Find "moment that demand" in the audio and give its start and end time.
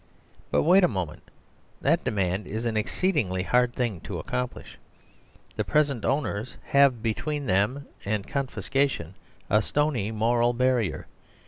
0.87-2.47